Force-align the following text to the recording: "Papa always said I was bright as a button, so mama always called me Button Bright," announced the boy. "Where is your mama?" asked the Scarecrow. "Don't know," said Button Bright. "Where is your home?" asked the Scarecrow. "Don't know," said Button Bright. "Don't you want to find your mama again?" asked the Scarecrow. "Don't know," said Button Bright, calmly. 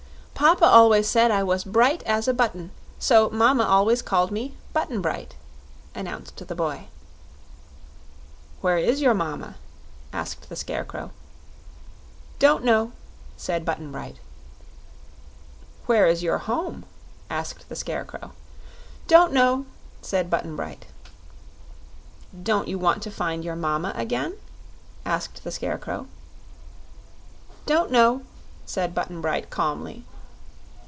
"Papa 0.33 0.65
always 0.65 1.07
said 1.07 1.29
I 1.29 1.43
was 1.43 1.63
bright 1.63 2.01
as 2.01 2.27
a 2.27 2.33
button, 2.33 2.71
so 2.97 3.29
mama 3.29 3.63
always 3.63 4.01
called 4.01 4.31
me 4.31 4.55
Button 4.73 4.99
Bright," 4.99 5.35
announced 5.93 6.47
the 6.47 6.55
boy. 6.55 6.87
"Where 8.59 8.79
is 8.79 9.01
your 9.03 9.13
mama?" 9.13 9.57
asked 10.11 10.49
the 10.49 10.55
Scarecrow. 10.55 11.11
"Don't 12.39 12.63
know," 12.63 12.91
said 13.37 13.63
Button 13.63 13.91
Bright. 13.91 14.15
"Where 15.85 16.07
is 16.07 16.23
your 16.23 16.39
home?" 16.39 16.85
asked 17.29 17.69
the 17.69 17.75
Scarecrow. 17.75 18.31
"Don't 19.07 19.33
know," 19.33 19.67
said 20.01 20.31
Button 20.31 20.55
Bright. 20.55 20.87
"Don't 22.41 22.67
you 22.67 22.79
want 22.79 23.03
to 23.03 23.11
find 23.11 23.45
your 23.45 23.55
mama 23.55 23.93
again?" 23.95 24.33
asked 25.05 25.43
the 25.43 25.51
Scarecrow. 25.51 26.07
"Don't 27.67 27.91
know," 27.91 28.23
said 28.65 28.95
Button 28.95 29.21
Bright, 29.21 29.51
calmly. 29.51 30.03